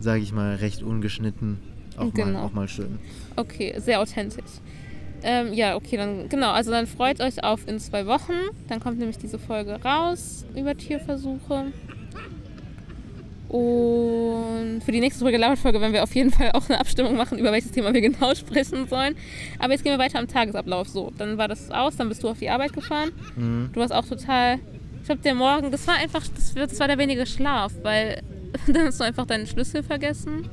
[0.00, 1.58] sage ich mal, recht ungeschnitten.
[1.98, 2.42] Auch, mal, Genau.
[2.44, 2.98] auch mal schön.
[3.36, 4.44] Okay, sehr authentisch.
[5.22, 6.50] Ähm, ja, okay, dann genau.
[6.52, 8.34] Also dann freut euch auf in zwei Wochen.
[8.68, 11.72] Dann kommt nämlich diese Folge raus über Tierversuche.
[13.48, 17.38] Und für die nächste Folge Laberfolge werden wir auf jeden Fall auch eine Abstimmung machen,
[17.38, 19.16] über welches Thema wir genau sprechen sollen.
[19.58, 20.88] Aber jetzt gehen wir weiter am Tagesablauf.
[20.88, 23.10] So, dann war das aus, dann bist du auf die Arbeit gefahren.
[23.36, 23.70] Mhm.
[23.72, 24.58] Du warst auch total.
[25.00, 28.20] Ich glaube, der Morgen, das war einfach, das war der wenige Schlaf, weil
[28.66, 30.48] dann hast du einfach deinen Schlüssel vergessen.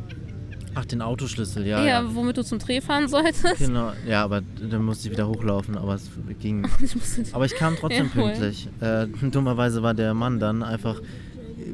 [0.77, 1.79] Ach, den Autoschlüssel, ja.
[1.79, 2.15] Ja, ja.
[2.15, 3.57] womit du zum Dreh fahren solltest.
[3.59, 6.09] Genau, ja, aber dann musste ich wieder hochlaufen, aber es
[6.39, 6.67] ging.
[6.81, 8.67] Ich Aber ich kam trotzdem Ja, pünktlich.
[8.81, 11.01] Äh, dummerweise war der Mann dann einfach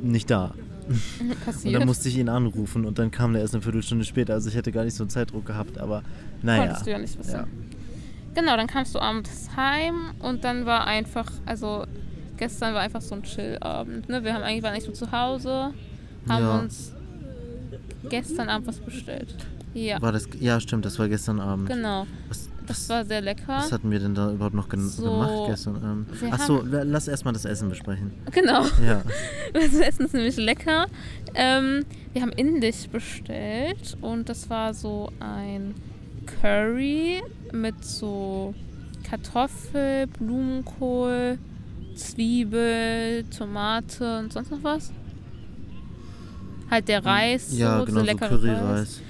[0.04, 0.54] nicht da.
[1.20, 1.76] Und passiert.
[1.76, 4.34] dann musste ich ihn anrufen und dann kam der erst eine Viertelstunde später.
[4.34, 6.04] Also ich hätte gar nicht so einen Zeitdruck gehabt, aber
[6.42, 6.64] naja.
[6.66, 7.32] Konntest du ja nicht wissen.
[7.34, 7.48] Ja.
[8.36, 11.86] Genau, dann kamst du abends heim und dann war einfach, also
[12.38, 14.10] gestern war einfach so ein Chillabend.
[14.10, 14.24] Ne?
[14.24, 15.74] Wir haben eigentlich waren eigentlich so zu Hause,
[16.30, 16.60] haben Ja.
[16.60, 16.94] uns
[18.10, 19.36] gestern Abend was bestellt.
[19.74, 21.70] Ja, War das, ja, stimmt, das war gestern Abend.
[21.70, 22.06] genau.
[22.28, 23.44] Was, Das war sehr lecker.
[23.48, 26.06] was hatten wir denn da überhaupt noch gen So, gemacht gestern?
[26.22, 28.12] Ähm, Achso, lass erstmal das Essen besprechen.
[28.32, 28.66] Genau.
[28.86, 29.02] Ja.
[29.54, 30.88] Das Essen ist nämlich lecker.
[31.34, 35.74] Ähm, wir haben Indisch bestellt und das war so ein
[36.42, 37.22] Curry
[37.54, 38.54] mit so
[39.04, 41.38] Kartoffel, Blumenkohl,
[41.96, 44.92] Zwiebel, Tomate und sonst noch was.
[46.72, 48.40] Halt der Reis, ja, so, genau, so leckere Reis.
[48.42, 49.02] Curryreis.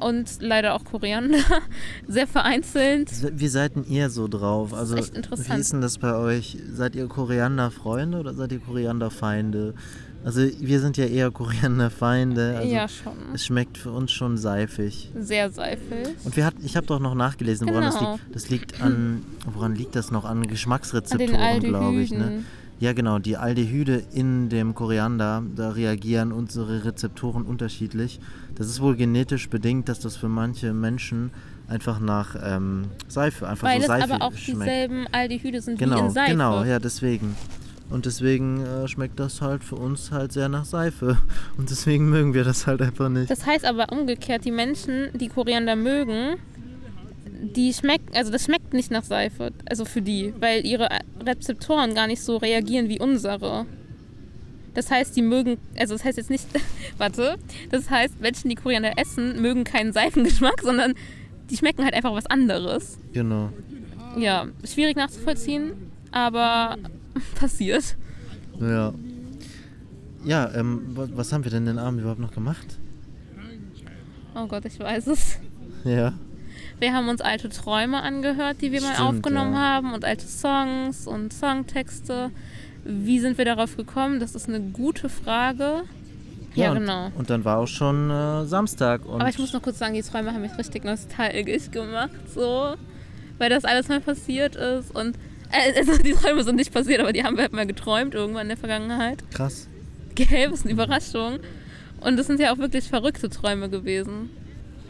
[0.00, 1.38] und leider auch Koriander.
[2.08, 3.10] Sehr vereinzelt.
[3.38, 4.72] Wie seid denn ihr so drauf?
[4.72, 5.56] Also, echt interessant.
[5.56, 6.56] wie ist denn das bei euch?
[6.72, 9.74] Seid ihr Korianderfreunde oder seid ihr Korianderfeinde?
[10.24, 12.56] Also, wir sind ja eher Korianderfeinde.
[12.58, 13.12] Also, ja, schon.
[13.34, 15.10] Es schmeckt für uns schon seifig.
[15.18, 16.08] Sehr seifig.
[16.24, 18.12] Und wir hat, ich habe doch noch nachgelesen, woran das Genau.
[18.14, 18.34] liegt.
[18.34, 20.24] Das liegt an, woran liegt das noch?
[20.24, 22.10] An Geschmacksrezeptoren, glaube ich.
[22.10, 22.44] Ne?
[22.80, 23.18] Ja, genau.
[23.18, 28.20] Die Aldehyde in dem Koriander, da reagieren unsere Rezeptoren unterschiedlich.
[28.54, 31.30] Das ist wohl genetisch bedingt, dass das für manche Menschen
[31.66, 34.60] einfach nach ähm, Seife, einfach Weil so es Seife aber auch schmeckt.
[34.62, 36.30] dieselben Aldehyde sind wie Genau, in Seife.
[36.30, 37.36] genau, ja, deswegen.
[37.90, 41.16] Und deswegen äh, schmeckt das halt für uns halt sehr nach Seife.
[41.56, 43.30] Und deswegen mögen wir das halt einfach nicht.
[43.30, 46.36] Das heißt aber umgekehrt, die Menschen, die Koriander mögen,
[47.40, 50.88] die schmecken, also das schmeckt nicht nach Seife, also für die, weil ihre
[51.24, 53.66] Rezeptoren gar nicht so reagieren wie unsere.
[54.74, 56.46] Das heißt, die mögen, also das heißt jetzt nicht,
[56.98, 57.36] warte,
[57.70, 60.94] das heißt, Menschen, die Koriander essen, mögen keinen Seifengeschmack, sondern
[61.50, 62.98] die schmecken halt einfach was anderes.
[63.12, 63.50] Genau.
[64.16, 65.72] Ja, schwierig nachzuvollziehen,
[66.10, 66.76] aber
[67.36, 67.96] passiert.
[68.60, 68.92] Ja.
[70.24, 72.78] Ja, ähm, wa- was haben wir denn den Abend überhaupt noch gemacht?
[74.34, 75.38] Oh Gott, ich weiß es.
[75.84, 76.12] Ja.
[76.80, 79.58] Wir haben uns alte Träume angehört, die wir mal Stimmt, aufgenommen ja.
[79.58, 82.30] haben und alte Songs und Songtexte.
[82.84, 84.20] Wie sind wir darauf gekommen?
[84.20, 85.82] Das ist eine gute Frage.
[86.54, 87.10] Ja, und, genau.
[87.16, 89.04] Und dann war auch schon äh, Samstag.
[89.04, 92.74] Und Aber ich muss noch kurz sagen, die Träume haben mich richtig nostalgisch gemacht, so.
[93.38, 95.16] Weil das alles mal passiert ist und.
[95.50, 98.42] Äh, also die Träume sind nicht passiert, aber die haben wir halt mal geträumt irgendwann
[98.42, 99.22] in der Vergangenheit.
[99.30, 99.68] krass.
[100.14, 101.38] Gell, was eine Überraschung.
[102.00, 104.30] Und das sind ja auch wirklich verrückte Träume gewesen.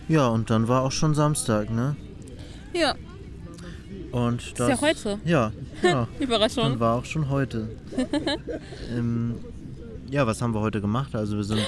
[0.09, 1.97] Ja, und dann war auch schon Samstag, ne?
[2.73, 2.94] Ja,
[4.12, 5.18] Und das ja heute.
[5.25, 6.09] Ja, ja.
[6.18, 6.64] Überraschung.
[6.64, 7.68] Dann war auch schon heute.
[8.97, 9.35] ähm,
[10.11, 11.14] ja, was haben wir heute gemacht?
[11.14, 11.61] Also wir sind.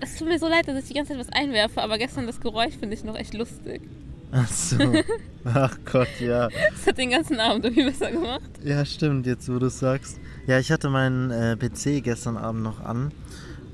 [0.00, 2.40] Es tut mir so leid, dass ich die ganze Zeit was einwerfe, aber gestern das
[2.40, 3.82] Geräusch finde ich noch echt lustig.
[4.32, 4.76] Ach so.
[5.44, 6.48] Ach Gott, ja.
[6.48, 8.50] Das hat den ganzen Abend irgendwie besser gemacht.
[8.62, 10.18] Ja, stimmt, jetzt wo du es sagst.
[10.46, 13.12] Ja, ich hatte meinen äh, PC gestern Abend noch an.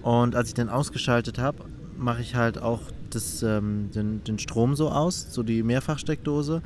[0.03, 1.65] Und als ich den ausgeschaltet habe,
[1.97, 2.81] mache ich halt auch
[3.15, 6.63] das, ähm, den, den Strom so aus, so die Mehrfachsteckdose.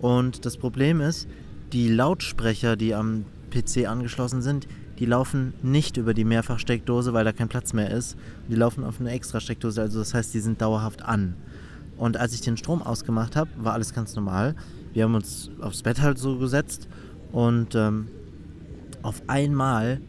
[0.00, 1.28] Und das Problem ist,
[1.72, 4.66] die Lautsprecher, die am PC angeschlossen sind,
[4.98, 8.16] die laufen nicht über die Mehrfachsteckdose, weil da kein Platz mehr ist.
[8.48, 11.34] Die laufen auf eine extra Steckdose, also das heißt, die sind dauerhaft an.
[11.96, 14.54] Und als ich den Strom ausgemacht habe, war alles ganz normal.
[14.92, 16.88] Wir haben uns aufs Bett halt so gesetzt
[17.32, 18.08] und ähm,
[19.02, 20.00] auf einmal,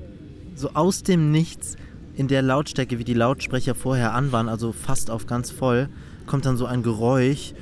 [0.55, 1.75] so aus dem Nichts,
[2.15, 5.89] in der Lautstärke, wie die Lautsprecher vorher an waren, also fast auf ganz voll,
[6.25, 7.53] kommt dann so ein Geräusch.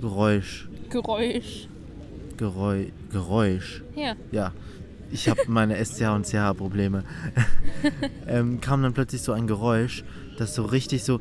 [0.00, 0.68] Geräusch.
[0.90, 1.68] Geräusch.
[2.36, 2.88] Geräusch.
[3.10, 3.82] Geräusch.
[3.94, 4.14] Ja.
[4.30, 4.52] Ja,
[5.10, 7.04] ich habe meine SCH und CH-Probleme.
[8.28, 10.04] ähm, kam dann plötzlich so ein Geräusch,
[10.38, 11.20] das so richtig so.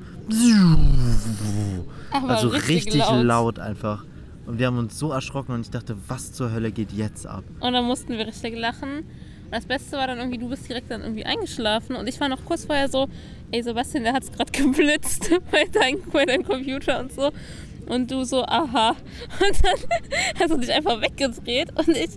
[2.12, 3.23] Aber Also richtig, richtig laut.
[3.25, 4.05] laut einfach.
[4.45, 7.43] Und wir haben uns so erschrocken und ich dachte, was zur Hölle geht jetzt ab?
[7.60, 9.03] Und dann mussten wir richtig lachen.
[9.45, 11.95] Und das Beste war dann irgendwie, du bist direkt dann irgendwie eingeschlafen.
[11.95, 13.08] Und ich war noch kurz vorher so,
[13.51, 17.31] ey Sebastian, der hat's gerade geblitzt bei, dein, bei deinem Computer und so.
[17.88, 18.89] Und du so, aha.
[19.39, 22.10] Und dann hast du dich einfach weggedreht und ich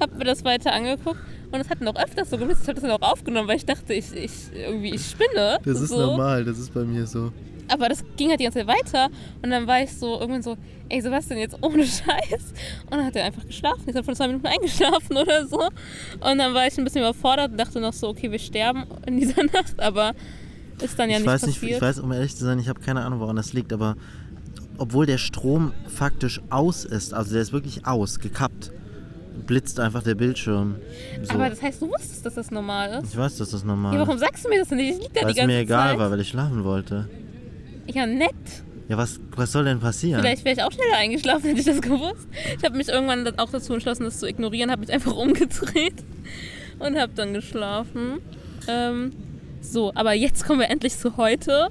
[0.00, 1.20] habe mir das weiter angeguckt.
[1.52, 2.62] Und es hat noch öfters so geblitzt.
[2.62, 5.58] Ich habe das dann auch aufgenommen, weil ich dachte, ich, ich irgendwie ich spinne.
[5.64, 5.98] Das ist so.
[5.98, 7.32] normal, das ist bei mir so.
[7.72, 9.08] Aber das ging halt die ganze Zeit weiter.
[9.42, 10.56] Und dann war ich so irgendwann so,
[10.88, 12.52] ey Sebastian, jetzt ohne Scheiß.
[12.84, 13.84] Und dann hat er einfach geschlafen.
[13.86, 15.60] Ich habe vor zwei Minuten eingeschlafen oder so.
[15.60, 19.18] Und dann war ich ein bisschen überfordert und dachte noch so, okay, wir sterben in
[19.18, 19.78] dieser Nacht.
[19.78, 20.14] Aber
[20.82, 21.76] ist dann ja ich nicht weiß nicht, passiert.
[21.76, 23.96] ich weiß, um ehrlich zu sein, ich habe keine Ahnung, woran das liegt, aber
[24.78, 28.72] obwohl der Strom faktisch aus ist, also der ist wirklich aus, gekappt,
[29.46, 30.76] blitzt einfach der Bildschirm.
[31.22, 31.34] So.
[31.34, 33.12] Aber das heißt, du wusstest, dass das normal ist?
[33.12, 34.08] ich weiß, dass das normal Ja, ist.
[34.08, 34.92] warum sagst du mir das denn nicht?
[34.94, 35.98] Ich lieg da Weil die es ganze mir egal Zeit.
[35.98, 37.08] war, weil ich schlafen wollte.
[37.94, 38.34] Ja, nett.
[38.88, 40.20] Ja, was, was soll denn passieren?
[40.20, 42.26] Vielleicht wäre ich auch schneller eingeschlafen, hätte ich das gewusst.
[42.58, 45.94] Ich habe mich irgendwann dann auch dazu entschlossen, das zu ignorieren, habe mich einfach umgedreht
[46.80, 48.18] und habe dann geschlafen.
[48.66, 49.12] Ähm,
[49.60, 51.68] so, aber jetzt kommen wir endlich zu heute.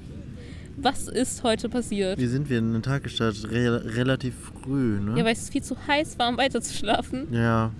[0.76, 2.18] Was ist heute passiert?
[2.18, 3.50] Wie sind wir in den Tag gestartet?
[3.50, 5.18] Re relativ früh, ne?
[5.18, 7.28] Ja, weil es viel zu heiß war, um weiter zu schlafen.
[7.32, 7.70] Ja.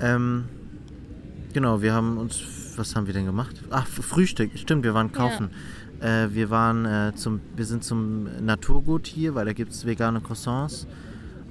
[0.00, 0.44] Ähm,
[1.56, 2.42] genau, wir haben uns.
[2.76, 3.62] Was haben wir denn gemacht?
[3.70, 4.50] Ach, Frühstück.
[4.56, 5.48] Stimmt, wir waren kaufen.
[6.00, 7.40] Äh, wir waren äh, zum.
[7.56, 10.86] Wir sind zum Naturgut hier, weil da gibt es vegane Croissants.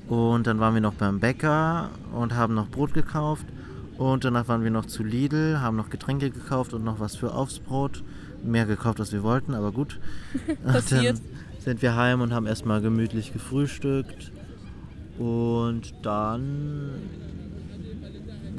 [0.08, 3.48] Und dann waren wir noch beim Bäcker und haben noch Brot gekauft.
[3.98, 7.34] Und danach waren wir noch zu Lidl, haben noch Getränke gekauft und noch was für
[7.34, 8.04] aufs Brot.
[8.44, 10.00] Mehr gekauft, als wir wollten, aber gut.
[10.63, 11.18] Passiert.
[11.18, 14.32] Dann sind wir heim und haben erstmal gemütlich gefrühstückt.
[15.18, 16.91] Und dann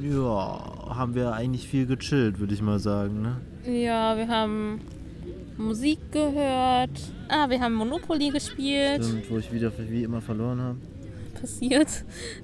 [0.03, 3.23] ja, haben wir eigentlich viel gechillt, würde ich mal sagen.
[3.23, 3.37] Ne?
[3.83, 4.81] Ja, wir haben
[5.57, 6.91] Musik gehört.
[7.29, 9.05] Ah, wir haben Monopoly gespielt.
[9.05, 10.79] Stimmt, wo ich wieder wie immer verloren habe.
[11.41, 11.89] Passiert.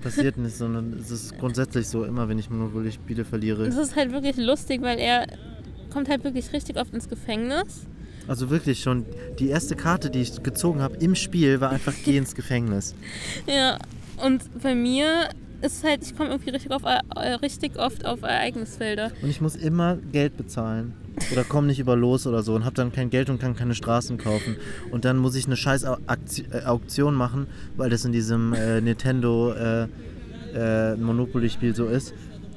[0.02, 3.80] Passiert nicht, sondern es ist grundsätzlich so, immer wenn ich Monopoly spiele, verliere Das ich.
[3.82, 5.26] ist halt wirklich lustig, weil er
[5.90, 7.86] kommt halt wirklich richtig oft ins Gefängnis.
[8.28, 9.04] Also wirklich schon,
[9.38, 12.94] die erste Karte, die ich gezogen habe im Spiel, war einfach geh ins Gefängnis.
[13.46, 13.78] Ja,
[14.24, 15.28] und bei mir
[15.62, 19.12] ist halt, ich komme irgendwie richtig, auf, äh, richtig oft auf Ereignisfelder.
[19.22, 20.94] Und ich muss immer Geld bezahlen.
[21.30, 23.74] Oder komme nicht über los oder so und habe dann kein Geld und kann keine
[23.74, 24.56] Straßen kaufen.
[24.90, 27.46] Und dann muss ich eine scheiß äh, Auktion machen,
[27.76, 29.88] weil das in diesem äh, Nintendo äh,
[30.54, 32.14] äh, Monopoly-Spiel so ist.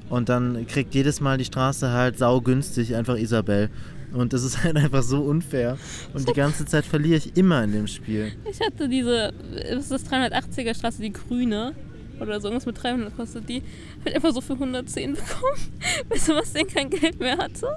[0.10, 3.70] Und dann kriegt jedes Mal die Straße halt saugünstig einfach Isabel.
[4.14, 5.78] Und das ist halt einfach so unfair.
[6.14, 8.32] Und die ganze Zeit verliere ich immer in dem Spiel.
[8.50, 9.34] Ich hatte diese,
[9.70, 11.74] ist das 380er Straße, die grüne
[12.20, 13.62] oder so, irgendwas mit 300 kostet die.
[14.00, 17.68] Hab ich einfach so für 110 bekommen, bis was denn kein Geld mehr hatte.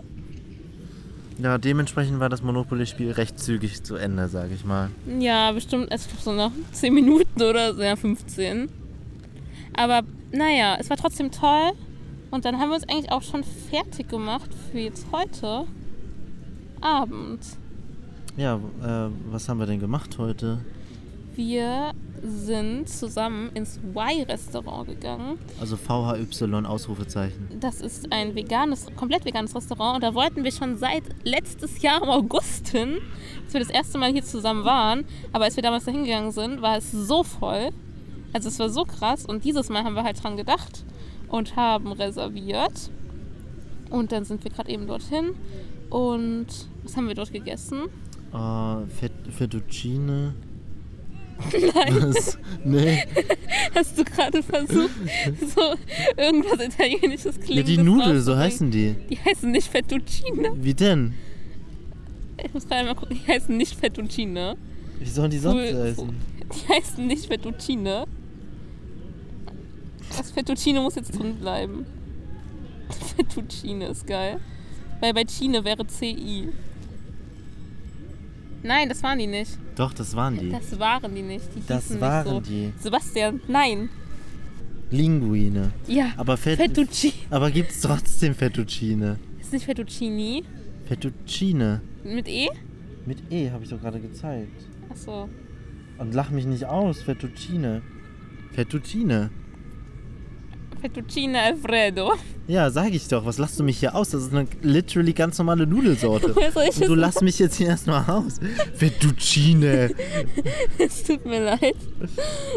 [1.40, 4.90] Ja, dementsprechend war das Monopoly-Spiel recht zügig zu Ende, sage ich mal.
[5.20, 8.68] Ja, bestimmt, ich glaube so nach 10 Minuten oder so, ja, 15.
[9.74, 11.72] Aber naja, es war trotzdem toll.
[12.31, 15.64] Und dann haben wir uns eigentlich auch schon fertig gemacht für jetzt heute
[16.81, 17.40] Abend.
[18.37, 20.59] Ja, äh, was haben wir denn gemacht heute?
[21.35, 25.38] Wir sind zusammen ins Y-Restaurant gegangen.
[25.61, 27.48] Also VHY Ausrufezeichen.
[27.61, 32.02] Das ist ein veganes, komplett veganes Restaurant und da wollten wir schon seit letztes Jahr
[32.02, 32.98] im August hin,
[33.44, 35.04] als wir das erste Mal hier zusammen waren.
[35.33, 37.70] Aber als wir damals da hingegangen sind, war es so voll.
[38.33, 40.85] Also es war so krass und dieses Mal haben wir halt dran gedacht
[41.28, 42.90] und haben reserviert.
[43.90, 45.35] Und dann sind wir gerade eben dorthin
[45.88, 46.46] und
[46.83, 47.85] was haben wir dort gegessen?
[48.31, 50.35] Fett, Fettuccine.
[51.74, 52.38] Nein, Was?
[52.64, 53.05] Nee.
[53.74, 54.90] hast du gerade versucht,
[55.55, 55.74] so
[56.16, 57.68] irgendwas Italienisches Ja, klingt.
[57.68, 58.94] die Nudeln, so heißen die.
[59.09, 60.51] Die heißen nicht Fettuccine.
[60.57, 61.14] Wie denn?
[62.44, 64.57] Ich muss gerade mal gucken, die heißen nicht Fettuccine.
[64.98, 65.83] Wie sollen die sonst Cool.
[65.85, 66.09] heißen?
[66.55, 68.05] Die heißen nicht Fettuccine.
[70.16, 71.87] Das Fettuccine muss jetzt drin bleiben.
[73.16, 74.40] Fettuccine ist geil.
[75.01, 76.48] Weil bei Chine wäre CI.
[78.62, 79.53] Nein, das waren die nicht.
[79.78, 80.50] Doch, das waren die.
[80.50, 81.44] Das waren die nicht.
[81.54, 82.52] Die Das waren nicht so.
[82.52, 82.72] die.
[82.80, 83.88] Sebastian, nein.
[84.90, 85.70] Linguine.
[85.86, 86.12] Ja.
[86.16, 87.12] Aber, Fett, Fettuccine.
[87.30, 89.18] aber gibt's trotzdem Fettuccine?
[89.40, 90.44] Ist nicht Fettuccini.
[90.86, 91.80] Fettuccine.
[92.04, 92.48] Mit E?
[93.06, 94.64] Mit E habe ich doch gerade gezeigt.
[94.90, 95.28] Achso.
[95.98, 97.82] Und lach mich nicht aus, Fettuccine.
[98.52, 99.30] Fettuccine.
[100.80, 102.12] Fettuccine Alfredo.
[102.46, 103.26] Ja, sag ich doch.
[103.26, 104.10] Was lachst du mich hier aus?
[104.10, 106.34] Das ist eine literally ganz normale Nudelsorte.
[106.34, 108.40] Und du lass mich jetzt hier erstmal aus.
[108.74, 109.90] Fettuccine.
[110.78, 111.76] Es tut mir leid.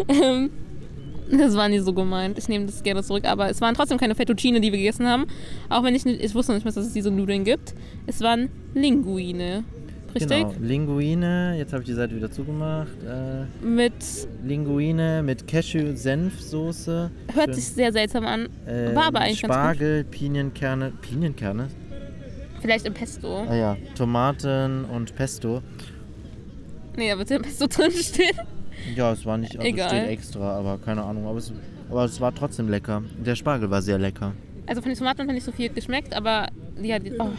[0.07, 0.51] Ähm,
[1.31, 2.37] das war nie so gemeint.
[2.37, 3.25] Ich nehme das gerne zurück.
[3.25, 5.25] Aber es waren trotzdem keine Fettuccine, die wir gegessen haben.
[5.69, 7.73] Auch wenn ich nicht, ich wusste nicht mehr, dass es diese Nudeln gibt.
[8.05, 9.63] Es waren Linguine.
[10.13, 10.29] Richtig?
[10.29, 10.53] Genau.
[10.59, 11.55] Linguine.
[11.57, 12.91] Jetzt habe ich die Seite wieder zugemacht.
[13.03, 13.93] Äh, Mit,
[14.43, 17.09] Linguine mit Cashew-Senfsoße.
[17.33, 17.53] hört Schön.
[17.53, 18.47] sich sehr seltsam an.
[18.65, 19.61] Äh, war aber eigentlich ganz gut.
[19.61, 20.91] Spargel, Pinienkerne.
[21.01, 21.67] Pinienkerne?
[22.61, 23.45] Vielleicht im Pesto.
[23.49, 23.77] Ah ja.
[23.95, 25.61] Tomaten und Pesto.
[26.95, 28.35] Nee, da wird ja im Pesto drin stehen.
[28.95, 29.89] Ja, es war nicht, also Egal.
[29.89, 31.25] steht extra, aber keine Ahnung.
[31.27, 31.51] Aber es,
[31.89, 33.03] aber es war trotzdem lecker.
[33.23, 34.33] Der Spargel war sehr lecker.
[34.67, 36.47] Also von den Tomaten hat nicht so viel geschmeckt, aber
[36.83, 37.29] ja, oh,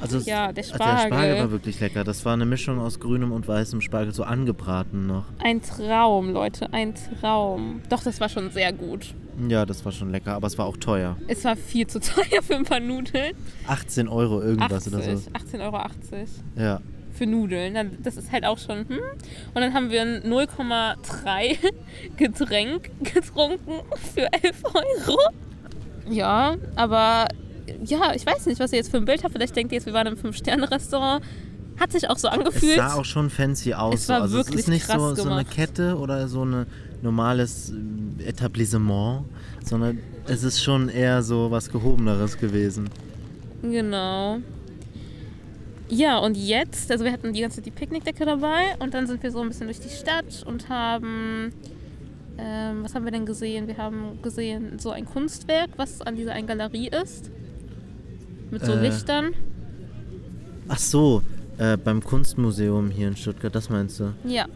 [0.00, 1.10] Also ja der Also Spargel.
[1.10, 2.04] der Spargel war wirklich lecker.
[2.04, 5.24] Das war eine Mischung aus grünem und weißem Spargel, so angebraten noch.
[5.42, 7.80] ein Traum, Leute, ein Traum.
[7.88, 9.14] Doch, das war schon sehr gut.
[9.48, 11.16] Ja, das war schon lecker, aber es war auch teuer.
[11.28, 13.34] Es war viel zu teuer für ein paar Nudeln.
[13.66, 15.30] 18 Euro irgendwas 80, oder so.
[15.30, 15.80] 18,80 Euro
[16.56, 16.80] Ja.
[17.14, 17.96] für Nudeln.
[18.02, 18.98] Das ist halt auch schon, hm.
[19.54, 21.56] Und dann haben wir ein 0,3
[22.16, 23.80] Getränk getrunken
[24.14, 25.18] für 11 Euro.
[26.10, 27.26] Ja, aber
[27.84, 29.32] ja, ich weiß nicht, was ihr jetzt für ein Bild habt.
[29.32, 31.24] Vielleicht denkt ihr jetzt, wir waren im 5-Sterne-Restaurant.
[31.80, 32.76] Hat sich auch so Es angefühlt.
[32.76, 33.94] sah auch schon fancy aus.
[34.02, 34.22] Es war so.
[34.22, 35.50] also es wirklich ist nicht so, krass so eine gemacht.
[35.50, 36.66] Kette oder so ein
[37.00, 37.72] normales
[38.20, 39.24] äh, Etablissement,
[39.64, 42.88] sondern es ist schon eher so was Gehobeneres gewesen.
[43.62, 44.38] Genau.
[45.88, 49.22] Ja, und jetzt, also wir hatten die ganze Zeit die Picknickdecke dabei und dann sind
[49.22, 51.52] wir so ein bisschen durch die Stadt und haben,
[52.38, 53.66] ähm, was haben wir denn gesehen?
[53.66, 57.30] Wir haben gesehen so ein Kunstwerk, was an dieser einen Galerie ist.
[58.52, 58.80] Mit so Äh.
[58.88, 59.32] Lichtern.
[60.68, 61.22] Ach so,
[61.58, 64.12] äh, beim Kunstmuseum hier in Stuttgart, das meinst du?
[64.24, 64.46] Ja,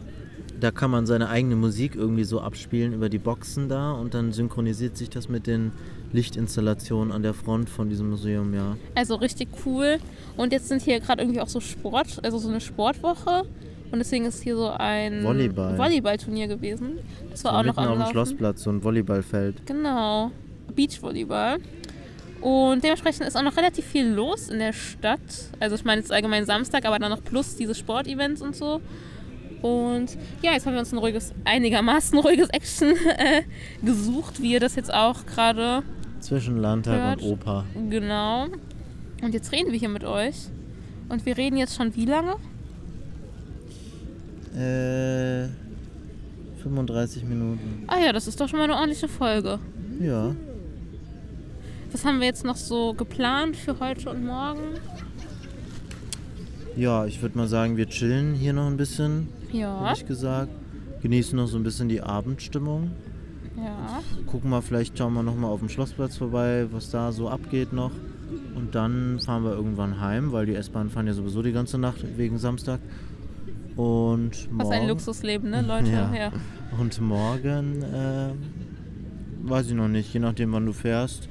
[0.59, 4.31] Da kann man seine eigene Musik irgendwie so abspielen über die Boxen da und dann
[4.31, 5.71] synchronisiert sich das mit den
[6.13, 8.75] Lichtinstallationen an der Front von diesem Museum, ja.
[8.95, 9.97] also richtig cool.
[10.35, 13.43] Und jetzt sind hier gerade irgendwie auch so Sport, also so eine Sportwoche.
[13.91, 15.77] Und deswegen ist hier so ein Volleyball.
[15.77, 16.99] Volleyballturnier gewesen.
[17.29, 18.09] Das war So auch noch am.
[18.11, 19.65] Schlossplatz, so ein Volleyballfeld.
[19.65, 20.31] Genau.
[20.75, 21.57] Beachvolleyball.
[22.41, 25.19] Und dementsprechend ist auch noch relativ viel los in der Stadt.
[25.59, 28.79] Also ich meine jetzt allgemein Samstag, aber dann noch plus diese Sportevents und so.
[29.61, 33.41] Und ja, jetzt haben wir uns ein ruhiges, einigermaßen ruhiges Action äh,
[33.83, 35.81] gesucht, wie ihr das jetzt auch gerade
[36.19, 37.21] Zwischen Landtag Hört.
[37.21, 37.65] und Oper.
[37.89, 38.45] genau.
[39.23, 40.35] Und jetzt reden wir hier mit euch.
[41.09, 42.35] Und wir reden jetzt schon wie lange?
[44.55, 45.47] Äh,
[46.61, 47.83] 35 Minuten.
[47.87, 49.59] Ah ja, das ist doch schon mal eine ordentliche Folge.
[49.99, 50.35] Ja.
[51.97, 54.75] Was haben wir jetzt noch so geplant für heute und morgen?
[56.75, 60.51] Ja, ich würde mal sagen, wir chillen hier noch ein bisschen, Ja, ehrlich gesagt.
[61.01, 62.91] Genießen noch so ein bisschen die Abendstimmung.
[63.57, 64.03] ja.
[64.27, 67.89] Gucken wir, vielleicht schauen wir nochmal auf dem Schlossplatz vorbei, was da so abgeht noch.
[68.53, 72.05] Und dann fahren wir irgendwann heim, weil die S-Bahn fahren ja sowieso die ganze Nacht
[72.15, 72.79] wegen Samstag.
[73.75, 75.89] Und Was ein morgen, Luxusleben, ne, Leute?
[75.89, 76.13] Ja.
[76.13, 76.31] ja.
[76.79, 78.33] und morgen, äh,
[79.41, 81.27] weiß ich noch nicht, je nachdem wann du fährst,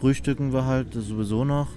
[0.00, 1.68] frühstücken wir halt sowieso noch.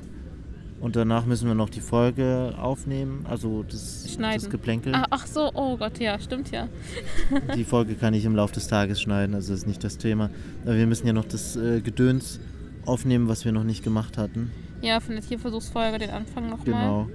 [0.80, 4.42] Und danach müssen wir noch die Folge aufnehmen, also das, Schneiden.
[4.42, 4.94] das Geplänkel.
[4.94, 6.68] Ah, ach so, oh Gott, ja, stimmt ja.
[7.56, 10.30] Die Folge kann ich im Laufe des Tages schneiden, also das ist nicht das Thema.
[10.66, 12.42] Aber wir müssen ja noch das äh, Gedöns
[12.86, 14.52] aufnehmen, was wir noch nicht gemacht hatten.
[14.82, 16.66] Ja, von der Tierversuchsfolge den Anfang nochmal.
[16.66, 17.10] Genau.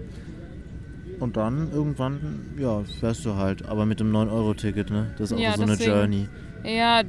[1.20, 2.20] Und dann irgendwann,
[2.58, 3.66] ja, fährst du halt.
[3.66, 5.10] Aber mit dem 9-Euro-Ticket, ne?
[5.18, 5.90] Das ist auch Ja, so deswegen.
[5.90, 6.28] eine Journey.
[6.64, 7.02] Ja,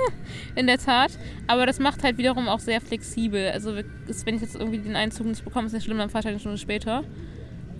[0.54, 1.12] in der Tat.
[1.46, 3.50] Aber das macht halt wiederum auch sehr flexibel.
[3.50, 6.26] Also wenn ich jetzt irgendwie den Einzug nicht bekomme, ist nicht schlimm, dann fahre ich
[6.26, 7.04] halt eine Stunde später.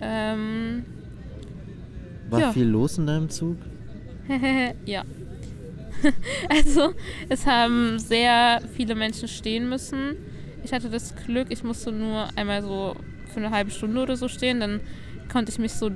[0.01, 0.85] Ähm,
[2.29, 2.51] War Ja.
[2.51, 3.57] viel los in deinem Zug?
[4.85, 5.03] ja.
[6.49, 6.93] also
[7.29, 10.17] es haben sehr viele Menschen stehen müssen.
[10.63, 12.95] Ich hatte das Glück, ich musste nur einmal so
[13.31, 14.59] für eine halbe Stunde oder so stehen.
[14.59, 14.81] Dann
[15.31, 15.89] konnte ich mich so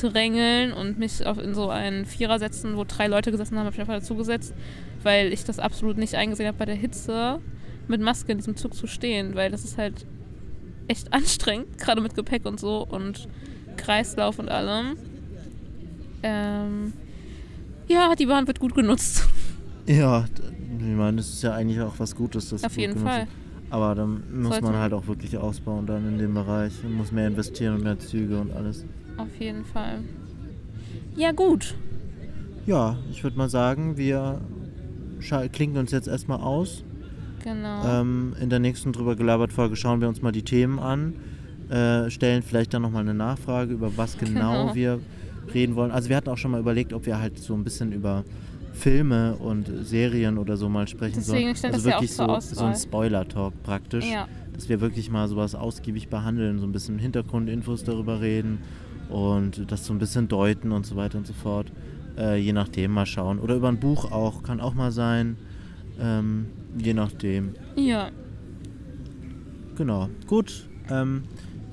[0.00, 3.74] durchdrängeln und mich auf in so einen Vierer setzen, wo drei Leute gesessen haben, habe
[3.74, 4.54] ich einfach dazu gesetzt,
[5.02, 7.40] weil ich das absolut nicht eingesehen habe, bei der Hitze
[7.88, 10.06] mit Maske in diesem Zug zu stehen, weil das ist halt
[10.88, 13.28] echt anstrengend, gerade mit Gepäck und so und
[13.76, 14.96] Kreislauf und allem.
[16.22, 16.92] Ähm,
[17.86, 19.26] ja, die Bahn wird gut genutzt.
[19.86, 20.26] Ja,
[20.78, 22.50] ich meine, das ist ja eigentlich auch was Gutes.
[22.50, 23.20] Das Auf gut jeden Fall.
[23.20, 23.28] wird.
[23.70, 24.82] Aber dann muss Sollte man man.
[24.82, 26.74] halt auch wirklich ausbauen dann in dem Bereich.
[26.82, 28.84] Man muss mehr investieren und mehr Züge und alles.
[29.18, 30.00] Auf jeden Fall.
[31.16, 31.74] Ja, gut.
[32.66, 34.40] Ja, ich würde mal sagen, wir
[35.52, 36.84] klinken uns jetzt erstmal aus.
[37.42, 37.84] Genau.
[38.00, 41.14] Ähm, in der nächsten drüber gelabert Folge schauen wir uns mal die Themen an,
[41.70, 44.74] äh, stellen vielleicht dann nochmal eine Nachfrage, über was genau, Genau.
[44.74, 45.00] wir
[45.54, 45.90] reden wollen.
[45.90, 48.24] Also wir hatten auch schon mal überlegt, ob wir halt so ein bisschen über
[48.74, 51.74] Filme und Serien oder so mal sprechen Deswegen sollen.
[51.74, 54.04] also ja wirklich zur so, so ein Spoiler-Talk praktisch.
[54.04, 58.58] ja, Dass wir wirklich mal sowas ausgiebig behandeln, so ein bisschen Hintergrundinfos darüber reden
[59.10, 61.72] und das so ein bisschen deuten und so weiter und so fort.
[62.16, 63.38] Äh, je nachdem mal schauen.
[63.38, 65.36] Oder über ein Buch auch, kann auch mal sein.
[66.00, 66.46] Ähm,
[66.78, 67.54] je nachdem.
[67.76, 68.10] ja.
[69.76, 70.08] Genau.
[70.26, 70.68] Gut.
[70.90, 71.22] Ähm,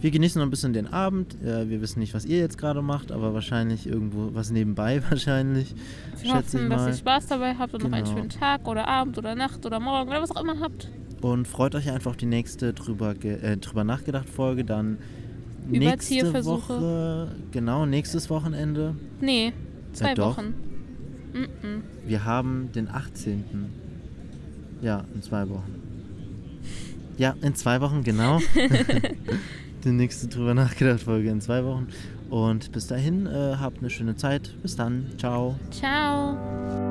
[0.01, 1.41] wir genießen noch ein bisschen den Abend.
[1.43, 5.73] Äh, wir wissen nicht, was ihr jetzt gerade macht, aber wahrscheinlich irgendwo was nebenbei wahrscheinlich.
[6.21, 6.87] Wir schätze ich hoffen, dass mal.
[6.89, 8.17] ihr Spaß dabei habt und noch einen Genau.
[8.17, 10.89] schönen Tag oder Abend oder Nacht oder Morgen oder was auch immer habt.
[11.21, 14.63] Und freut euch einfach auf die nächste drüber, äh, drüber nachgedacht Folge.
[14.63, 14.99] Dann
[15.67, 16.73] Über nächste Tierversuche.
[16.73, 17.35] Woche.
[17.51, 18.95] Genau, nächstes Wochenende.
[19.21, 19.53] Nee,
[19.93, 20.37] zwei doch.
[20.37, 20.53] Wochen.
[21.33, 21.81] Mm-mm.
[22.05, 23.43] Wir haben den 18.
[24.81, 25.81] Ja, in zwei Wochen.
[27.17, 28.39] Ja, in zwei Wochen, genau.
[29.83, 31.87] die nächste drüber nachgedacht Folge in zwei Wochen.
[32.29, 34.53] Und bis dahin, äh, habt eine schöne Zeit.
[34.61, 35.05] Bis dann.
[35.17, 35.55] Ciao.
[35.71, 36.84] Ciao.